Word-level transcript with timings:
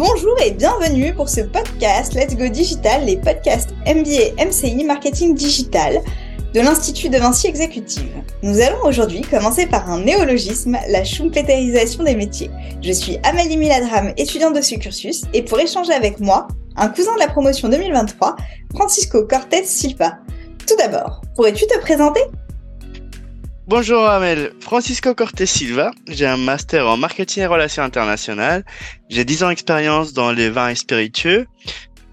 Bonjour 0.00 0.34
et 0.42 0.52
bienvenue 0.52 1.12
pour 1.12 1.28
ce 1.28 1.42
podcast 1.42 2.14
Let's 2.14 2.34
Go 2.34 2.48
Digital, 2.48 3.04
les 3.04 3.18
podcasts 3.18 3.74
MBA 3.86 4.42
MCI 4.42 4.82
Marketing 4.82 5.34
Digital 5.34 6.00
de 6.54 6.60
l'Institut 6.62 7.10
de 7.10 7.18
Vinci 7.18 7.48
Exécutive. 7.48 8.10
Nous 8.42 8.62
allons 8.62 8.82
aujourd'hui 8.86 9.20
commencer 9.20 9.66
par 9.66 9.90
un 9.90 10.00
néologisme, 10.00 10.78
la 10.88 11.04
schumpeterisation 11.04 12.02
des 12.02 12.16
métiers. 12.16 12.50
Je 12.82 12.92
suis 12.92 13.18
Amélie 13.24 13.58
Miladram, 13.58 14.14
étudiante 14.16 14.56
de 14.56 14.62
ce 14.62 14.76
cursus, 14.76 15.24
et 15.34 15.42
pour 15.42 15.60
échanger 15.60 15.92
avec 15.92 16.18
moi, 16.18 16.48
un 16.76 16.88
cousin 16.88 17.12
de 17.16 17.20
la 17.20 17.28
promotion 17.28 17.68
2023, 17.68 18.36
Francisco 18.74 19.26
Cortés 19.26 19.64
Silva. 19.64 20.14
Tout 20.66 20.76
d'abord, 20.76 21.20
pourrais-tu 21.36 21.66
te 21.66 21.78
présenter? 21.80 22.22
Bonjour 23.70 24.04
Amel, 24.04 24.52
Francisco 24.58 25.14
Cortés 25.14 25.46
Silva, 25.46 25.92
j'ai 26.08 26.26
un 26.26 26.36
master 26.36 26.88
en 26.88 26.96
marketing 26.96 27.44
et 27.44 27.46
relations 27.46 27.84
internationales, 27.84 28.64
j'ai 29.08 29.24
10 29.24 29.44
ans 29.44 29.48
d'expérience 29.48 30.12
dans 30.12 30.32
les 30.32 30.50
vins 30.50 30.70
et 30.70 30.74
spiritueux, 30.74 31.46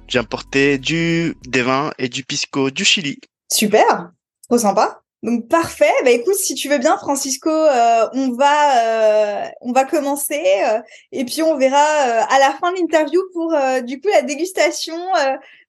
j'ai 0.08 0.20
importé 0.20 0.78
du, 0.78 1.36
des 1.48 1.64
vins 1.64 1.94
et 1.98 2.10
du 2.10 2.24
pisco 2.24 2.70
du 2.70 2.86
Chili. 2.86 3.18
Super, 3.52 4.12
trop 4.48 4.60
sympa. 4.60 5.02
Donc 5.24 5.48
parfait. 5.48 5.92
Bah 6.06 6.12
écoute, 6.12 6.36
si 6.36 6.54
tu 6.54 6.70
veux 6.70 6.78
bien, 6.78 6.96
Francisco, 6.96 7.50
euh, 7.50 8.08
on 8.14 8.34
va 8.34 8.84
euh, 8.84 9.46
on 9.62 9.72
va 9.72 9.84
commencer 9.86 10.44
euh, 10.64 10.80
et 11.12 11.26
puis 11.26 11.42
on 11.42 11.58
verra 11.58 11.80
à 11.80 12.38
la 12.38 12.56
fin 12.62 12.72
de 12.72 12.78
l'interview 12.78 13.20
pour 13.34 13.56
du 13.82 14.00
coup 14.00 14.10
la 14.10 14.22
dégustation 14.22 14.96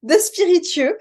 de 0.02 0.15
spiritueux. 0.18 0.98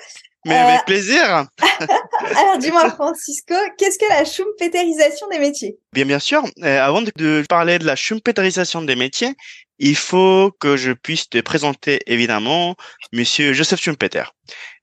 Mais 0.48 0.56
avec 0.56 0.86
plaisir. 0.86 1.46
Alors 2.36 2.58
dis-moi, 2.58 2.90
Francisco, 2.92 3.54
qu'est-ce 3.78 3.98
que 3.98 4.10
la 4.10 4.26
schumpeterisation 4.26 5.28
des 5.30 5.40
métiers? 5.40 5.78
Bien 5.94 6.06
bien 6.06 6.20
sûr. 6.20 6.44
avant 6.62 7.02
de, 7.02 7.12
de, 7.16 7.44
parler 7.48 7.80
de 7.80 7.86
la 7.86 7.96
schumpeterisation 7.96 8.82
des 8.82 8.96
métiers, 8.96 9.36
il 9.80 9.96
faut 9.96 10.52
que 10.60 10.78
je 10.78 10.92
puisse 10.92 11.30
te 11.30 11.40
présenter 11.40 12.00
évidemment 12.08 12.76
Monsieur 13.14 13.54
Joseph 13.54 13.82
Schumpeter. 13.82 14.24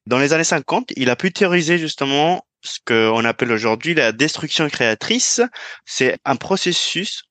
Dans 0.07 0.19
les 0.19 0.33
années 0.33 0.45
50, 0.45 0.93
il 0.97 1.11
a 1.11 1.17
pu 1.17 1.33
théoriser 1.33 1.79
justement 1.79 2.47
ce 2.63 2.79
qu'on 2.87 3.25
appelle 3.25 3.53
aujourd'hui 3.53 3.95
la 3.95 4.13
destruction 4.13 4.69
créatrice. 4.69 5.41
C'est 5.85 6.19
un 6.25 6.37
processus 6.37 7.25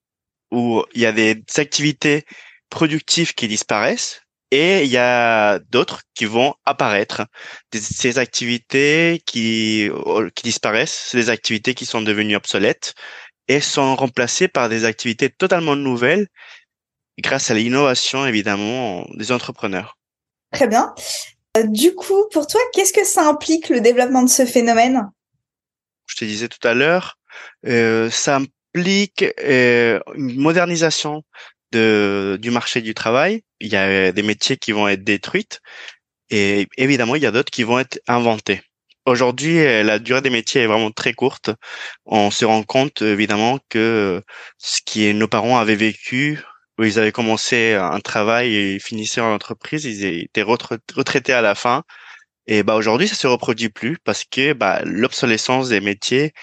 où 0.52 0.84
il 0.94 1.02
y 1.02 1.06
a 1.06 1.12
des 1.12 1.44
activités 1.58 2.26
productives 2.70 3.34
qui 3.34 3.48
disparaissent 3.48 4.23
et 4.54 4.84
il 4.84 4.92
y 4.92 4.98
a 4.98 5.58
d'autres 5.72 6.04
qui 6.14 6.26
vont 6.26 6.54
apparaître. 6.64 7.26
ces 7.74 8.20
activités 8.20 9.20
qui, 9.26 9.90
qui 10.36 10.44
disparaissent, 10.44 11.08
c'est 11.10 11.18
des 11.18 11.30
activités 11.32 11.74
qui 11.74 11.88
sont 11.88 12.04
devenues 12.04 12.36
obsolètes 12.36 12.94
et 13.48 13.60
sont 13.62 13.96
remplacées 13.96 14.48
par 14.48 14.70
des 14.70 14.86
activités 14.86 15.32
totalement 15.32 15.76
nouvelles 15.76 16.28
grâce 17.20 17.50
à 17.50 17.56
l'innovation, 17.56 18.28
évidemment, 18.28 19.08
des 19.16 19.32
entrepreneurs. 19.32 19.98
Très 20.52 20.68
bien. 20.68 20.94
Euh, 21.58 21.64
du 21.64 21.96
coup, 21.96 22.28
pour 22.32 22.46
toi, 22.46 22.62
qu'est-ce 22.74 22.94
que 22.94 23.06
ça 23.06 23.28
implique 23.28 23.70
le 23.70 23.82
développement 23.82 24.22
de 24.22 24.30
ce 24.30 24.46
phénomène? 24.46 25.10
Je 26.06 26.16
te 26.16 26.26
disais 26.26 26.48
tout 26.48 26.68
à 26.68 26.76
l'heure, 26.76 27.18
euh, 27.66 28.12
ça 28.12 28.40
implique 28.76 29.26
euh, 29.44 30.00
une 30.14 30.40
modernisation 30.40 31.24
de, 31.74 32.38
du 32.42 32.52
marché 32.52 32.82
du 32.82 32.94
travail. 32.94 33.44
Il 33.60 33.72
y 33.72 33.76
a 33.76 34.12
des 34.12 34.24
métiers 34.24 34.58
qui 34.58 34.72
vont 34.72 34.88
être 34.88 35.04
détruits 35.04 35.48
et 36.30 36.68
évidemment, 36.78 37.16
il 37.16 37.24
y 37.24 37.26
a 37.26 37.32
d'autres 37.32 37.52
qui 37.52 37.64
vont 37.64 37.80
être 37.80 38.00
inventés. 38.08 38.62
Aujourd'hui, 39.06 39.60
euh, 39.60 39.84
la 39.84 40.00
durée 40.00 40.22
des 40.22 40.30
métiers 40.30 40.62
est 40.62 40.68
vraiment 40.68 40.92
très 40.92 41.14
courte. 41.14 41.52
On 42.06 42.32
se 42.32 42.46
rend 42.46 42.64
compte 42.64 43.02
évidemment 43.02 43.60
que 43.70 44.22
ce 44.58 44.80
qui 44.86 45.14
nos 45.14 45.28
parents 45.28 45.60
avaient 45.60 45.76
vécu, 45.76 46.40
où 46.80 46.84
ils 46.86 47.00
avaient 47.00 47.12
commencé 47.12 47.74
un 47.74 48.00
travail 48.00 48.56
et 48.56 48.80
finissaient 48.80 49.22
en 49.22 49.34
entreprise, 49.34 49.86
ils 49.86 50.06
étaient 50.24 50.44
retraités 50.44 51.34
à 51.34 51.42
la 51.42 51.56
fin 51.56 51.84
et 52.48 52.64
bah 52.64 52.76
aujourd'hui, 52.76 53.08
ça 53.08 53.16
se 53.16 53.28
reproduit 53.28 53.70
plus 53.70 53.98
parce 54.04 54.26
que 54.26 54.54
bah, 54.54 54.82
l'obsolescence 54.86 55.70
des 55.70 55.80
métiers, 55.80 56.34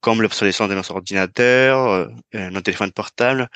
comme 0.00 0.20
l'obsolescence 0.22 0.68
de 0.68 0.74
nos 0.74 0.90
ordinateurs, 0.90 1.88
euh, 1.88 2.06
euh, 2.34 2.50
nos 2.50 2.60
téléphones 2.60 2.92
portables, 2.92 3.48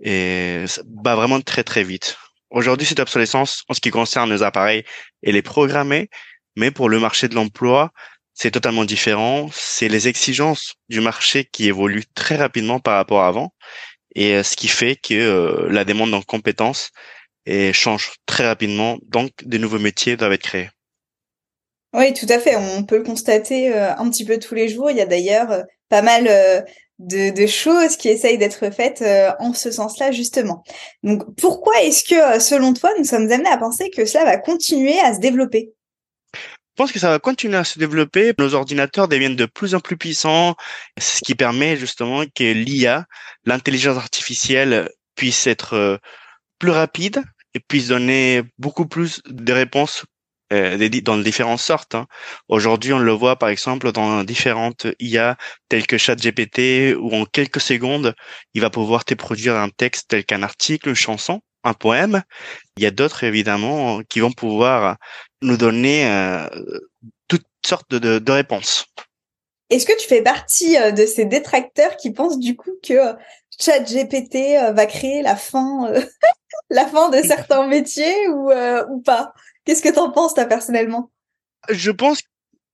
et 0.00 0.64
va 1.02 1.14
vraiment 1.14 1.40
très 1.40 1.64
très 1.64 1.84
vite. 1.84 2.16
Aujourd'hui, 2.50 2.86
cette 2.86 3.00
obsolescence, 3.00 3.64
en 3.68 3.74
ce 3.74 3.80
qui 3.80 3.90
concerne 3.90 4.30
nos 4.30 4.42
appareils, 4.42 4.84
elle 5.22 5.36
est 5.36 5.42
programmée, 5.42 6.08
mais 6.56 6.70
pour 6.70 6.88
le 6.88 7.00
marché 7.00 7.28
de 7.28 7.34
l'emploi, 7.34 7.92
c'est 8.32 8.50
totalement 8.50 8.84
différent. 8.84 9.48
C'est 9.52 9.88
les 9.88 10.08
exigences 10.08 10.74
du 10.88 11.00
marché 11.00 11.44
qui 11.50 11.68
évoluent 11.68 12.04
très 12.14 12.36
rapidement 12.36 12.80
par 12.80 12.96
rapport 12.96 13.22
à 13.22 13.28
avant, 13.28 13.52
et 14.14 14.34
euh, 14.34 14.42
ce 14.42 14.56
qui 14.56 14.68
fait 14.68 14.96
que 14.96 15.66
la 15.70 15.84
demande 15.84 16.14
en 16.14 16.22
compétences 16.22 16.90
change 17.72 18.12
très 18.26 18.46
rapidement. 18.46 18.98
Donc, 19.02 19.32
des 19.44 19.58
nouveaux 19.58 19.78
métiers 19.78 20.16
doivent 20.16 20.32
être 20.32 20.42
créés. 20.42 20.70
Oui, 21.94 22.12
tout 22.12 22.26
à 22.28 22.40
fait. 22.40 22.56
On 22.56 22.82
peut 22.82 22.98
le 22.98 23.04
constater 23.04 23.72
euh, 23.72 23.94
un 23.96 24.10
petit 24.10 24.24
peu 24.24 24.38
tous 24.38 24.54
les 24.54 24.68
jours. 24.68 24.90
Il 24.90 24.96
y 24.96 25.00
a 25.00 25.06
d'ailleurs 25.06 25.52
euh, 25.52 25.62
pas 25.88 26.02
mal 26.02 26.28
euh, 27.00 27.30
de, 27.30 27.46
choses 27.46 27.96
qui 27.96 28.08
essayent 28.08 28.38
d'être 28.38 28.70
faites 28.70 29.04
en 29.38 29.52
ce 29.52 29.70
sens-là, 29.70 30.12
justement. 30.12 30.62
Donc, 31.02 31.22
pourquoi 31.36 31.80
est-ce 31.82 32.04
que, 32.04 32.40
selon 32.40 32.74
toi, 32.74 32.90
nous 32.98 33.04
sommes 33.04 33.30
amenés 33.30 33.48
à 33.48 33.58
penser 33.58 33.90
que 33.90 34.04
cela 34.04 34.24
va 34.24 34.36
continuer 34.36 34.98
à 35.00 35.14
se 35.14 35.20
développer? 35.20 35.72
Je 36.34 36.82
pense 36.82 36.90
que 36.90 36.98
ça 36.98 37.10
va 37.10 37.20
continuer 37.20 37.56
à 37.56 37.64
se 37.64 37.78
développer. 37.78 38.34
Nos 38.38 38.54
ordinateurs 38.54 39.06
deviennent 39.06 39.36
de 39.36 39.46
plus 39.46 39.76
en 39.76 39.80
plus 39.80 39.96
puissants, 39.96 40.56
ce 40.98 41.20
qui 41.24 41.36
permet 41.36 41.76
justement 41.76 42.24
que 42.34 42.52
l'IA, 42.52 43.06
l'intelligence 43.44 43.96
artificielle, 43.96 44.90
puisse 45.14 45.46
être 45.46 46.00
plus 46.58 46.70
rapide 46.70 47.22
et 47.54 47.60
puisse 47.60 47.88
donner 47.88 48.42
beaucoup 48.58 48.86
plus 48.86 49.22
de 49.26 49.52
réponses 49.52 50.04
euh, 50.52 50.88
dans 51.02 51.16
différentes 51.16 51.60
sortes. 51.60 51.94
Hein. 51.94 52.06
Aujourd'hui, 52.48 52.92
on 52.92 52.98
le 52.98 53.12
voit 53.12 53.36
par 53.36 53.48
exemple 53.48 53.92
dans 53.92 54.24
différentes 54.24 54.86
IA 55.00 55.36
telles 55.70 55.86
que 55.86 55.96
ChatGPT 55.96 56.94
où 56.98 57.14
en 57.14 57.24
quelques 57.24 57.60
secondes, 57.60 58.14
il 58.52 58.60
va 58.60 58.68
pouvoir 58.68 59.06
te 59.06 59.14
produire 59.14 59.56
un 59.56 59.70
texte 59.70 60.08
tel 60.08 60.24
qu'un 60.24 60.42
article, 60.42 60.90
une 60.90 60.94
chanson, 60.94 61.40
un 61.64 61.72
poème. 61.72 62.22
Il 62.76 62.82
y 62.82 62.86
a 62.86 62.90
d'autres 62.90 63.24
évidemment 63.24 64.02
qui 64.08 64.20
vont 64.20 64.32
pouvoir 64.32 64.98
nous 65.40 65.56
donner 65.56 66.06
euh, 66.06 66.46
toutes 67.26 67.46
sortes 67.64 67.94
de, 67.94 68.30
réponses. 68.30 68.84
Est-ce 69.70 69.86
que 69.86 69.98
tu 69.98 70.06
fais 70.06 70.22
partie 70.22 70.76
euh, 70.76 70.90
de 70.90 71.06
ces 71.06 71.24
détracteurs 71.24 71.96
qui 71.96 72.12
pensent 72.12 72.38
du 72.38 72.54
coup 72.54 72.74
que 72.86 73.14
ChatGPT 73.58 74.74
va 74.74 74.84
créer 74.84 75.22
la 75.22 75.36
fin, 75.36 75.90
la 76.70 76.86
fin 76.86 77.08
de 77.08 77.22
certains 77.22 77.66
métiers 77.66 78.28
ou 78.28 79.00
pas? 79.00 79.32
Qu'est-ce 79.64 79.82
que 79.82 79.92
tu 79.92 79.98
en 79.98 80.10
penses, 80.10 80.34
toi, 80.34 80.44
personnellement? 80.44 81.10
Je 81.70 81.90
pense 81.90 82.22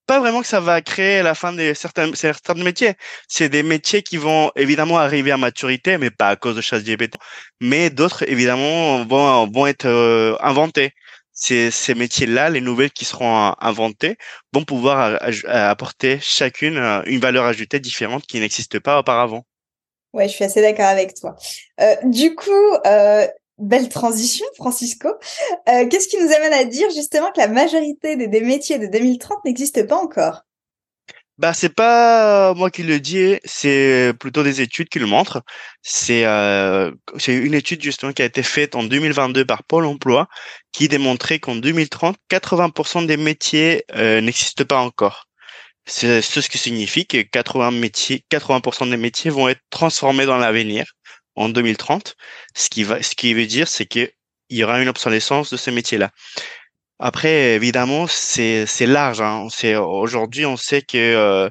pas 0.07 0.19
vraiment 0.19 0.41
que 0.41 0.49
ça 0.49 0.61
va 0.61 0.83
créer 0.83 1.23
la 1.23 1.37
fin 1.37 1.53
de 1.53 1.73
certains, 1.73 2.13
certains 2.15 2.55
métiers. 2.55 2.95
C'est 3.29 3.49
des 3.49 3.63
métiers 3.63 4.03
qui 4.03 4.17
vont 4.17 4.51
évidemment 4.57 4.99
arriver 4.99 5.31
à 5.31 5.37
maturité, 5.37 5.99
mais 5.99 6.11
pas 6.11 6.31
à 6.31 6.37
cause 6.37 6.57
de 6.57 6.61
ChatGPT. 6.61 7.17
Mais 7.61 7.91
d'autres, 7.91 8.29
évidemment, 8.29 9.05
vont, 9.05 9.47
vont 9.49 9.67
être 9.69 9.87
euh, 9.87 10.37
inventés. 10.41 10.93
Ces, 11.33 11.71
ces 11.71 11.95
métiers-là, 11.95 12.51
les 12.51 12.61
nouvelles 12.61 12.91
qui 12.91 13.05
seront 13.05 13.55
inventées, 13.61 14.19
vont 14.53 14.65
pouvoir 14.65 15.21
apporter 15.47 16.19
chacune 16.21 16.77
euh, 16.77 17.03
une 17.07 17.21
valeur 17.21 17.45
ajoutée 17.45 17.79
différente 17.79 18.27
qui 18.27 18.41
n'existe 18.41 18.81
pas 18.81 18.99
auparavant. 18.99 19.47
Ouais, 20.13 20.29
je 20.29 20.35
suis 20.35 20.45
assez 20.45 20.61
d'accord 20.61 20.87
avec 20.87 21.15
toi. 21.15 21.37
Euh, 21.81 21.95
du 22.03 22.35
coup, 22.35 22.75
euh, 22.85 23.29
belle 23.61 23.89
transition, 23.89 24.47
Francisco. 24.57 25.09
Euh, 25.69 25.87
Qu'est-ce 25.89 26.09
qui 26.09 26.17
nous 26.19 26.33
amène 26.33 26.53
à 26.53 26.65
dire 26.65 26.89
justement 26.91 27.31
que 27.33 27.41
la 27.41 27.49
majorité 27.49 28.17
des, 28.17 28.41
métiers 28.41 28.79
de 28.79 28.87
2030 28.87 29.45
n'existent 29.45 29.87
pas 29.87 29.97
encore? 29.97 30.43
Bah, 31.39 31.55
c'est 31.55 31.75
pas 31.75 32.53
moi 32.53 32.71
qui 32.71 32.83
le 32.83 33.01
dis, 33.01 33.39
c'est 33.47 34.13
plutôt 34.21 34.43
des 34.43 34.61
études 34.61 34.91
qui 34.91 34.99
le 34.99 35.07
montrent. 35.07 35.43
C'est 35.81 36.27
euh, 36.27 36.91
une 37.29 37.55
étude 37.55 37.83
justement 37.83 38.13
qui 38.13 38.21
a 38.21 38.27
été 38.27 38.43
faite 38.43 38.75
en 38.75 38.83
2022 38.83 39.47
par 39.47 39.65
Pôle 39.65 39.87
Emploi 39.87 40.29
qui 40.73 40.89
démontrait 40.89 41.39
qu'en 41.39 41.57
2030, 41.57 42.17
80% 42.31 43.07
des 43.07 43.17
métiers 43.17 43.85
euh, 43.95 44.21
n'existent 44.21 44.65
pas 44.67 44.81
encore. 44.81 45.29
C'est 45.87 46.21
ce 46.21 46.49
qui 46.49 46.59
signifie 46.59 47.07
que 47.07 47.23
80 47.23 47.73
métiers, 47.73 48.23
80% 48.31 48.91
des 48.91 48.97
métiers 48.99 49.31
vont 49.31 49.49
être 49.49 49.63
transformés 49.71 50.27
dans 50.27 50.37
l'avenir 50.37 50.85
en 51.41 51.49
2030. 51.49 52.17
Ce 52.55 52.69
qui 52.71 52.85
va, 52.85 53.03
ce 53.03 53.15
qui 53.15 53.35
veut 53.35 53.47
dire, 53.47 53.69
c'est 53.69 53.87
qu'il 53.87 54.11
y 54.51 54.65
aura 54.65 54.81
une 54.81 54.89
obsolescence 54.89 55.51
de 55.51 55.57
ce 55.57 55.71
métier-là. 55.71 56.11
Après, 56.99 57.55
évidemment, 57.55 58.07
c'est 58.09 58.67
large. 58.87 59.21
Hein. 59.23 59.49
Aujourd'hui, 59.79 60.45
on 60.47 60.57
sait 60.57 60.83
que 60.83 60.99
euh, 60.99 61.51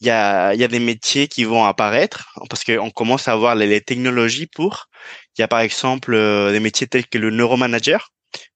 il 0.00 0.08
y 0.08 0.10
a 0.10 0.54
y 0.54 0.64
a 0.64 0.68
des 0.68 0.80
métiers 0.80 1.28
qui 1.28 1.44
vont 1.44 1.64
apparaître 1.64 2.28
parce 2.50 2.64
qu'on 2.64 2.90
commence 2.90 3.28
à 3.28 3.32
avoir 3.32 3.54
les, 3.54 3.80
technologies 3.80 4.46
pour. 4.46 4.88
Il 5.36 5.42
y 5.42 5.44
a 5.44 5.48
par 5.48 5.60
exemple 5.60 6.14
euh, 6.14 6.52
des 6.52 6.60
métiers 6.60 6.88
tels 6.88 7.06
que 7.06 7.18
le 7.18 7.30
neuromanager. 7.30 8.10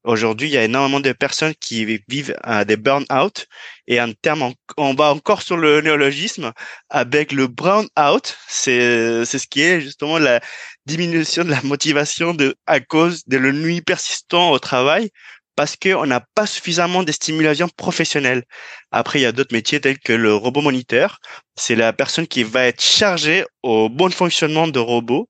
Aujourd'hui, 0.05 0.49
il 0.49 0.52
y 0.52 0.58
a 0.58 0.64
énormément 0.64 1.00
de 1.00 1.12
personnes 1.12 1.55
qui 1.61 1.84
vivent 2.08 2.37
euh, 2.46 2.64
des 2.64 2.76
burn-out 2.76 3.46
et 3.87 4.00
en 4.00 4.12
terme, 4.12 4.52
on, 4.76 4.94
va 4.94 5.12
encore 5.12 5.43
sur 5.43 5.56
le 5.56 5.81
néologisme 5.81 6.52
avec 6.90 7.32
le 7.32 7.46
brown-out. 7.46 8.37
C'est 8.49 9.25
ce 9.25 9.46
qui 9.46 9.62
est 9.62 9.81
justement 9.81 10.19
la 10.19 10.40
diminution 10.87 11.44
de 11.44 11.50
la 11.50 11.62
motivation 11.62 12.34
de, 12.34 12.55
à 12.67 12.81
cause 12.81 13.23
de 13.26 13.37
l'ennui 13.37 13.81
persistant 13.82 14.50
au 14.50 14.58
travail 14.58 15.11
parce 15.55 15.76
qu'on 15.76 16.06
n'a 16.06 16.20
pas 16.34 16.46
suffisamment 16.46 17.02
de 17.02 17.12
stimulation 17.12 17.69
professionnelle. 17.69 18.44
Après, 18.90 19.19
il 19.19 19.23
y 19.23 19.26
a 19.26 19.32
d'autres 19.32 19.55
métiers 19.55 19.81
tels 19.81 19.99
que 19.99 20.12
le 20.12 20.34
robot 20.34 20.62
moniteur. 20.62 21.19
C'est 21.56 21.75
la 21.75 21.93
personne 21.93 22.26
qui 22.26 22.43
va 22.43 22.67
être 22.67 22.82
chargée 22.82 23.44
au 23.62 23.88
bon 23.88 24.11
fonctionnement 24.11 24.67
de 24.67 24.79
robots 24.79 25.29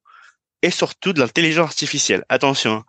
et 0.62 0.70
surtout 0.70 1.12
de 1.12 1.20
l'intelligence 1.20 1.70
artificielle. 1.70 2.25
Attention, 2.28 2.84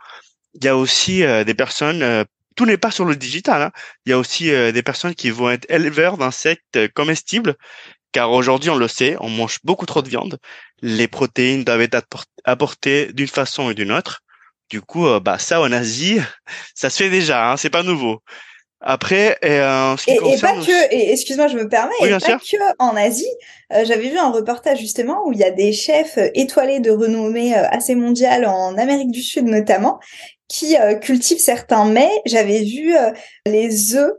il 0.53 0.63
y 0.63 0.67
a 0.67 0.77
aussi 0.77 1.23
euh, 1.23 1.43
des 1.43 1.55
personnes, 1.55 2.03
euh, 2.03 2.23
tout 2.55 2.65
n'est 2.65 2.77
pas 2.77 2.91
sur 2.91 3.05
le 3.05 3.15
digital, 3.15 3.63
hein. 3.63 3.71
il 4.05 4.11
y 4.11 4.13
a 4.13 4.19
aussi 4.19 4.51
euh, 4.51 4.71
des 4.71 4.83
personnes 4.83 5.15
qui 5.15 5.31
vont 5.31 5.49
être 5.49 5.65
éleveurs 5.69 6.17
d'insectes 6.17 6.87
comestibles, 6.93 7.55
car 8.13 8.31
aujourd'hui, 8.31 8.69
on 8.69 8.75
le 8.75 8.87
sait, 8.87 9.17
on 9.19 9.27
mange 9.27 9.57
beaucoup 9.63 9.85
trop 9.85 10.01
de 10.01 10.07
viande. 10.07 10.37
Les 10.81 11.09
protéines 11.09 11.65
doivent 11.65 11.81
être 11.81 12.05
apportées 12.45 13.11
d'une 13.11 13.27
façon 13.27 13.69
et 13.69 13.73
d'une 13.73 13.91
autre. 13.91 14.21
Du 14.69 14.81
coup, 14.81 15.07
euh, 15.07 15.19
bah 15.19 15.39
ça 15.39 15.59
en 15.59 15.71
Asie, 15.71 16.19
ça 16.75 16.89
se 16.89 17.03
fait 17.03 17.09
déjà, 17.09 17.51
hein, 17.51 17.57
c'est 17.57 17.69
pas 17.69 17.83
nouveau. 17.83 18.21
Après, 18.85 19.37
euh, 19.45 19.95
ce 19.97 20.03
qui 20.03 20.11
et, 20.11 20.17
concerne... 20.17 20.55
et, 20.55 20.59
pas 20.59 20.65
que, 20.65 20.93
et 20.93 21.13
excuse-moi, 21.13 21.47
je 21.47 21.55
me 21.55 21.69
permets, 21.69 21.93
et 22.01 22.09
pas 22.09 22.19
que 22.19 22.57
en 22.79 22.95
Asie. 22.97 23.25
Euh, 23.71 23.85
j'avais 23.85 24.09
vu 24.09 24.17
un 24.17 24.29
reportage 24.29 24.79
justement 24.79 25.25
où 25.25 25.31
il 25.31 25.39
y 25.39 25.43
a 25.43 25.51
des 25.51 25.71
chefs 25.71 26.19
étoilés 26.33 26.81
de 26.81 26.91
renommée 26.91 27.55
assez 27.55 27.95
mondiale 27.95 28.45
en 28.45 28.77
Amérique 28.77 29.11
du 29.11 29.21
Sud 29.21 29.45
notamment 29.45 29.99
qui 30.49 30.75
cultivent 31.01 31.39
certains 31.39 31.85
mets. 31.85 32.11
J'avais 32.25 32.61
vu 32.61 32.93
les 33.47 33.95
œufs 33.95 34.11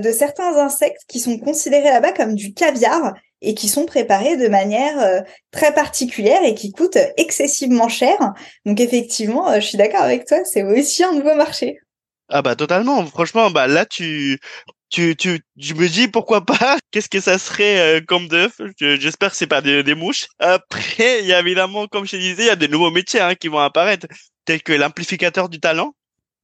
de 0.00 0.10
certains 0.10 0.56
insectes 0.58 1.02
qui 1.08 1.20
sont 1.20 1.38
considérés 1.38 1.90
là-bas 1.90 2.12
comme 2.12 2.34
du 2.34 2.52
caviar 2.52 3.14
et 3.40 3.54
qui 3.54 3.68
sont 3.68 3.86
préparés 3.86 4.36
de 4.36 4.48
manière 4.48 4.98
euh, 4.98 5.20
très 5.52 5.72
particulière 5.72 6.42
et 6.42 6.54
qui 6.54 6.72
coûtent 6.72 6.98
excessivement 7.16 7.88
cher. 7.88 8.16
Donc 8.64 8.80
effectivement, 8.80 9.50
euh, 9.50 9.60
je 9.60 9.66
suis 9.66 9.78
d'accord 9.78 10.02
avec 10.02 10.26
toi, 10.26 10.38
c'est 10.44 10.62
aussi 10.62 11.04
un 11.04 11.12
nouveau 11.12 11.34
marché. 11.34 11.78
Ah 12.28 12.42
bah 12.42 12.56
totalement, 12.56 13.04
franchement, 13.06 13.50
bah 13.50 13.66
là 13.66 13.84
tu 13.84 14.40
tu 14.88 15.14
tu 15.14 15.40
je 15.56 15.74
me 15.74 15.88
dis 15.88 16.08
pourquoi 16.08 16.44
pas? 16.44 16.78
Qu'est-ce 16.90 17.08
que 17.08 17.20
ça 17.20 17.38
serait 17.38 17.98
euh, 17.98 18.00
comme 18.00 18.26
d'œuf? 18.28 18.60
J'espère 18.78 19.30
que 19.30 19.36
c'est 19.36 19.46
pas 19.46 19.60
des, 19.60 19.94
mouches. 19.94 20.26
Après, 20.38 21.20
il 21.20 21.26
y 21.26 21.32
a 21.32 21.40
évidemment, 21.40 21.86
comme 21.86 22.06
je 22.06 22.16
disais, 22.16 22.44
il 22.44 22.46
y 22.46 22.50
a 22.50 22.56
des 22.56 22.68
nouveaux 22.68 22.90
métiers 22.90 23.20
hein, 23.20 23.34
qui 23.34 23.48
vont 23.48 23.58
apparaître, 23.58 24.06
tels 24.44 24.62
que 24.62 24.72
l'amplificateur 24.72 25.48
du 25.48 25.60
talent. 25.60 25.94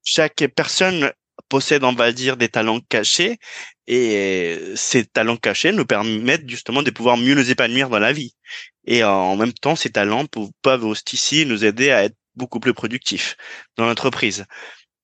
Chaque 0.04 0.44
personne 0.54 1.12
possède, 1.48 1.84
on 1.84 1.92
va 1.92 2.12
dire, 2.12 2.36
des 2.36 2.48
talents 2.48 2.80
cachés. 2.88 3.38
Et 3.86 4.58
ces 4.76 5.04
talents 5.04 5.36
cachés 5.36 5.72
nous 5.72 5.84
permettent 5.84 6.48
justement 6.48 6.82
de 6.82 6.90
pouvoir 6.90 7.16
mieux 7.16 7.34
nous 7.34 7.50
épanouir 7.50 7.88
dans 7.88 7.98
la 7.98 8.12
vie. 8.12 8.34
Et 8.86 9.04
en 9.04 9.36
même 9.36 9.52
temps, 9.52 9.76
ces 9.76 9.90
talents 9.90 10.26
peuvent 10.62 10.84
aussi 10.84 11.46
nous 11.46 11.64
aider 11.64 11.90
à 11.90 12.04
être 12.04 12.16
beaucoup 12.36 12.60
plus 12.60 12.74
productifs 12.74 13.36
dans 13.76 13.86
l'entreprise. 13.86 14.44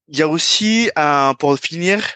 Il 0.09 0.19
y 0.19 0.23
a 0.23 0.29
aussi, 0.29 0.91
pour 1.39 1.59
finir, 1.59 2.15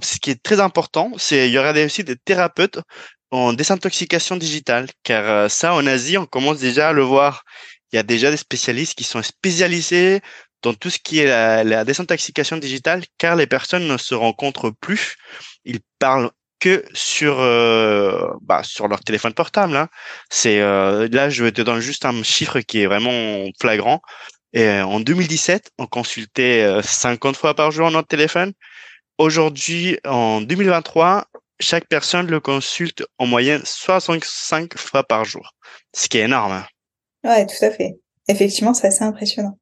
ce 0.00 0.18
qui 0.18 0.30
est 0.30 0.42
très 0.42 0.60
important, 0.60 1.12
c'est 1.18 1.48
il 1.48 1.52
y 1.52 1.58
aura 1.58 1.72
aussi 1.72 2.04
des 2.04 2.16
thérapeutes 2.16 2.78
en 3.30 3.52
désintoxication 3.52 4.36
digitale, 4.36 4.88
car 5.02 5.28
euh, 5.28 5.48
ça, 5.48 5.74
en 5.74 5.86
Asie, 5.86 6.18
on 6.18 6.26
commence 6.26 6.60
déjà 6.60 6.90
à 6.90 6.92
le 6.92 7.02
voir. 7.02 7.42
Il 7.92 7.96
y 7.96 7.98
a 7.98 8.04
déjà 8.04 8.30
des 8.30 8.36
spécialistes 8.36 8.94
qui 8.94 9.04
sont 9.04 9.22
spécialisés 9.22 10.20
dans 10.64 10.74
tout 10.74 10.90
ce 10.90 10.98
qui 10.98 11.20
est 11.20 11.26
la, 11.26 11.62
la 11.62 11.84
désintoxication 11.84 12.56
digitale, 12.56 13.04
car 13.18 13.36
les 13.36 13.46
personnes 13.46 13.86
ne 13.86 13.98
se 13.98 14.14
rencontrent 14.14 14.70
plus. 14.70 15.16
Ils 15.64 15.80
parlent 15.98 16.30
que 16.58 16.82
sur 16.94 17.40
euh, 17.40 18.30
bah, 18.40 18.62
sur 18.64 18.88
leur 18.88 19.00
téléphone 19.00 19.34
portable. 19.34 19.76
Hein. 19.76 19.88
C'est 20.30 20.60
euh, 20.60 21.08
là, 21.12 21.28
je 21.28 21.44
vais 21.44 21.52
te 21.52 21.60
donner 21.60 21.82
juste 21.82 22.06
un 22.06 22.22
chiffre 22.22 22.60
qui 22.60 22.80
est 22.80 22.86
vraiment 22.86 23.44
flagrant. 23.60 24.00
Et 24.54 24.62
euh, 24.62 24.86
en 24.86 25.00
2017, 25.00 25.72
on 25.78 25.86
consultait 25.86 26.66
50 26.82 27.36
fois 27.36 27.54
par 27.54 27.70
jour 27.70 27.90
notre 27.90 28.08
téléphone. 28.08 28.52
Aujourd'hui, 29.18 29.98
en 30.06 30.40
2023, 30.40 31.26
chaque 31.60 31.86
personne 31.86 32.28
le 32.28 32.40
consulte 32.40 33.04
en 33.18 33.26
moyenne 33.26 33.62
65 33.64 34.78
fois 34.78 35.04
par 35.04 35.26
jour, 35.26 35.54
ce 35.94 36.08
qui 36.08 36.18
est 36.18 36.22
énorme. 36.22 36.52
Hein. 36.52 36.66
Ouais, 37.24 37.46
tout 37.46 37.62
à 37.62 37.70
fait. 37.70 37.92
Effectivement, 38.26 38.72
c'est 38.72 38.86
assez 38.86 39.04
impressionnant. 39.04 39.58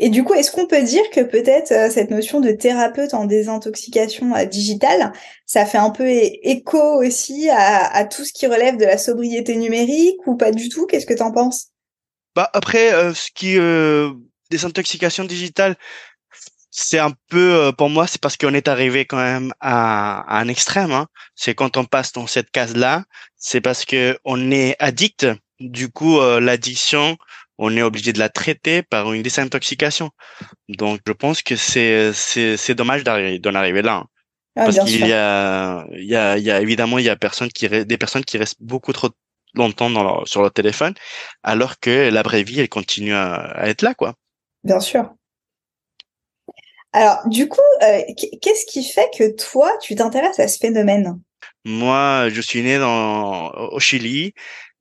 Et 0.00 0.10
du 0.10 0.22
coup, 0.22 0.34
est-ce 0.34 0.52
qu'on 0.52 0.66
peut 0.66 0.82
dire 0.82 1.02
que 1.10 1.20
peut-être 1.20 1.72
euh, 1.72 1.90
cette 1.90 2.10
notion 2.10 2.40
de 2.40 2.52
thérapeute 2.52 3.14
en 3.14 3.24
désintoxication 3.24 4.34
euh, 4.36 4.44
digitale, 4.44 5.12
ça 5.44 5.66
fait 5.66 5.78
un 5.78 5.90
peu 5.90 6.06
écho 6.08 7.02
aussi 7.02 7.48
à, 7.50 8.04
tout 8.04 8.24
ce 8.24 8.32
qui 8.32 8.46
relève 8.46 8.76
de 8.76 8.84
la 8.84 8.96
sobriété 8.96 9.56
numérique 9.56 10.24
ou 10.26 10.36
pas 10.36 10.52
du 10.52 10.68
tout? 10.68 10.86
Qu'est-ce 10.86 11.06
que 11.06 11.14
tu 11.14 11.22
en 11.22 11.32
penses? 11.32 11.68
Bah 12.36 12.48
après, 12.52 12.92
euh, 12.92 13.12
ce 13.12 13.30
qui 13.34 13.58
désintoxication 14.50 15.24
digitale, 15.24 15.76
c'est 16.70 17.00
un 17.00 17.12
peu 17.28 17.72
pour 17.76 17.90
moi, 17.90 18.06
c'est 18.06 18.20
parce 18.20 18.36
qu'on 18.36 18.54
est 18.54 18.68
arrivé 18.68 19.04
quand 19.04 19.16
même 19.16 19.52
à, 19.60 20.38
un 20.38 20.46
extrême. 20.46 20.92
Hein. 20.92 21.08
C'est 21.34 21.54
quand 21.54 21.76
on 21.76 21.84
passe 21.84 22.12
dans 22.12 22.26
cette 22.28 22.50
case-là, 22.50 23.04
c'est 23.36 23.60
parce 23.60 23.84
que 23.84 24.16
on 24.24 24.50
est 24.52 24.76
addict. 24.78 25.26
Du 25.60 25.90
coup, 25.90 26.20
l'addiction 26.20 27.18
on 27.58 27.76
est 27.76 27.82
obligé 27.82 28.12
de 28.12 28.18
la 28.18 28.28
traiter 28.28 28.82
par 28.82 29.12
une 29.12 29.22
désintoxication. 29.22 30.10
Donc, 30.68 31.00
je 31.06 31.12
pense 31.12 31.42
que 31.42 31.56
c'est 31.56 32.12
c'est 32.12 32.74
dommage 32.74 33.04
d'en 33.04 33.54
arriver 33.54 33.82
là. 33.82 33.96
Hein. 33.96 34.06
Ah, 34.56 34.64
Parce 34.64 34.78
qu'il 34.80 35.06
y 35.06 35.12
a 35.12 35.86
il 35.92 36.04
y 36.04 36.16
a 36.16 36.36
il 36.36 36.44
y 36.44 36.50
a 36.50 36.60
évidemment 36.60 36.98
il 36.98 37.04
y 37.04 37.08
a 37.08 37.16
personnes 37.16 37.48
qui 37.48 37.68
des 37.68 37.98
personnes 37.98 38.24
qui 38.24 38.38
restent 38.38 38.60
beaucoup 38.60 38.92
trop 38.92 39.10
longtemps 39.54 39.90
dans 39.90 40.24
sur 40.24 40.42
leur 40.42 40.52
téléphone, 40.52 40.94
alors 41.42 41.78
que 41.78 42.08
la 42.10 42.22
vraie 42.22 42.42
vie 42.42 42.60
elle 42.60 42.68
continue 42.68 43.14
à, 43.14 43.54
être 43.68 43.82
là 43.82 43.94
quoi. 43.94 44.14
Bien 44.64 44.80
sûr. 44.80 45.14
Alors, 46.92 47.18
du 47.28 47.48
coup, 47.48 47.60
euh, 47.82 48.00
qu'est-ce 48.40 48.64
qui 48.64 48.82
fait 48.82 49.08
que 49.16 49.36
toi, 49.36 49.70
tu 49.82 49.94
t'intéresses 49.94 50.40
à 50.40 50.48
ce 50.48 50.58
phénomène? 50.58 51.20
Moi, 51.66 52.30
je 52.30 52.40
suis 52.40 52.62
né 52.62 52.78
dans, 52.78 53.50
au 53.50 53.78
Chili 53.78 54.32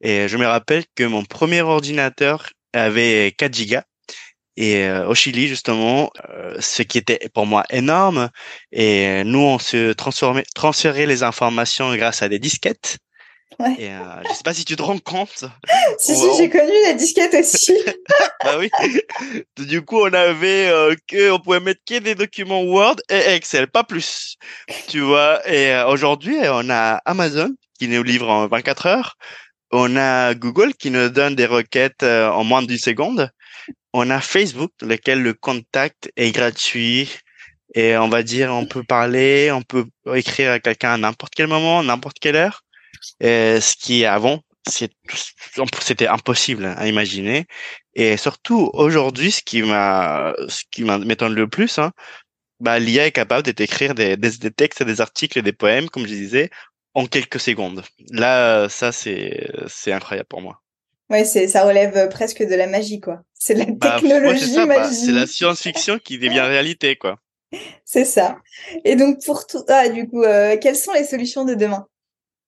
et 0.02 0.28
je 0.30 0.38
me 0.38 0.46
rappelle 0.46 0.86
que 0.96 1.04
mon 1.04 1.26
premier 1.26 1.62
ordinateur 1.62 2.50
avait 2.74 3.34
4 3.38 3.54
gigas. 3.54 3.84
Et 4.58 4.86
euh, 4.86 5.08
au 5.08 5.14
Chili, 5.14 5.48
justement, 5.48 6.10
euh, 6.30 6.58
ce 6.60 6.82
qui 6.82 6.98
était 6.98 7.30
pour 7.34 7.46
moi 7.46 7.64
énorme, 7.70 8.30
et 8.72 9.24
nous, 9.24 9.40
on 9.40 9.60
se 9.60 9.94
transformait, 9.94 10.46
transférait 10.56 11.06
les 11.06 11.22
informations 11.22 11.96
grâce 11.96 12.24
à 12.24 12.30
des 12.30 12.40
disquettes. 12.40 12.98
Ouais. 13.60 13.76
Et, 13.78 13.90
euh, 13.92 14.00
je 14.28 14.34
sais 14.34 14.44
pas 14.44 14.56
si 14.56 14.66
tu 14.66 14.76
te 14.76 14.82
rends 14.82 14.98
compte. 14.98 15.46
si, 16.00 16.16
si, 16.16 16.26
j'ai 16.38 16.50
connu 16.50 16.72
les 16.86 16.96
disquettes 16.96 17.36
aussi. 17.36 17.74
bah 18.44 18.58
oui. 18.58 18.70
Du 19.58 19.84
coup, 19.84 20.02
on 20.02 20.14
avait 20.14 20.96
que, 21.08 21.32
on 21.32 21.40
pouvait 21.40 21.60
mettre 21.60 21.82
que 21.88 22.00
des 22.00 22.16
documents 22.16 22.64
Word 22.64 22.98
et 23.10 23.36
Excel, 23.36 23.68
pas 23.68 23.84
plus. 23.84 24.38
Tu 24.88 25.02
vois. 25.02 25.48
Et 25.48 25.76
aujourd'hui, 25.88 26.38
on 26.50 26.70
a 26.72 27.00
Amazon 27.06 27.52
qui 27.80 27.88
nous 27.88 28.04
livre 28.04 28.28
en 28.28 28.48
24 28.48 28.86
heures. 28.88 29.18
On 29.72 29.96
a 29.98 30.34
Google 30.34 30.74
qui 30.74 30.92
nous 30.92 31.10
donne 31.10 31.36
des 31.36 31.46
requêtes 31.46 32.04
euh, 32.04 32.30
en 32.30 32.44
moins 32.44 32.64
d'une 32.64 32.78
seconde. 32.78 33.30
On 33.94 34.10
a 34.10 34.22
Facebook, 34.22 34.72
lequel 34.82 35.22
le 35.22 35.34
contact 35.34 36.12
est 36.16 36.32
gratuit. 36.32 37.10
Et 37.76 37.98
on 37.98 38.08
va 38.08 38.24
dire, 38.24 38.52
on 38.54 38.66
peut 38.66 38.84
parler, 38.84 39.52
on 39.52 39.62
peut 39.62 39.86
écrire 40.16 40.54
à 40.54 40.60
quelqu'un 40.60 40.94
à 40.94 40.98
n'importe 40.98 41.34
quel 41.36 41.48
moment, 41.48 41.84
n'importe 41.84 42.18
quelle 42.20 42.38
heure. 42.38 42.64
Ce 43.22 43.76
qui 43.76 44.06
avant, 44.06 44.42
c'était 44.68 46.08
impossible 46.08 46.66
à 46.66 46.88
imaginer. 46.88 47.46
Et 47.94 48.18
surtout 48.18 48.70
aujourd'hui, 48.74 49.32
ce 49.32 49.42
qui 49.42 49.64
m'a, 49.64 50.34
ce 50.48 50.64
qui 50.72 50.84
m'étonne 50.84 51.34
le 51.34 51.48
plus, 51.48 51.78
hein, 51.80 51.92
bah, 52.60 52.80
l'IA 52.80 53.08
est 53.08 53.12
capable 53.12 53.52
d'écrire 53.54 53.96
des, 53.96 54.18
des, 54.18 54.32
des, 54.32 54.52
textes, 54.52 54.84
des 54.84 55.02
articles, 55.02 55.42
des 55.42 55.54
poèmes, 55.54 55.90
comme 55.90 56.04
je 56.04 56.14
disais, 56.14 56.50
en 56.98 57.06
quelques 57.06 57.40
secondes. 57.40 57.84
Là, 58.10 58.68
ça, 58.70 58.92
c'est, 58.92 59.52
c'est 59.68 59.92
incroyable 59.92 60.28
pour 60.28 60.42
moi. 60.42 60.64
Ouais, 61.12 61.26
c'est, 61.26 61.48
ça 61.48 61.64
relève 61.64 62.10
presque 62.10 62.42
de 62.42 62.56
la 62.56 62.66
magie, 62.66 63.00
quoi. 63.00 63.22
C'est 63.36 63.54
la 63.54 63.66
bah, 63.66 64.00
technologie 64.00 64.56
bah, 64.56 64.66
magie. 64.66 65.06
c'est 65.06 65.12
la 65.12 65.28
science-fiction 65.28 66.00
qui 66.00 66.18
devient 66.18 66.42
réalité, 66.42 66.96
quoi. 66.96 67.20
C'est 67.86 68.04
ça. 68.04 68.40
Et 68.84 68.96
donc, 68.96 69.24
pour 69.24 69.46
tout, 69.48 69.64
ah, 69.70 69.88
du 69.88 70.10
coup, 70.10 70.24
euh, 70.24 70.58
quelles 70.60 70.76
sont 70.76 70.92
les 70.92 71.06
solutions 71.06 71.46
de 71.46 71.54
demain? 71.54 71.88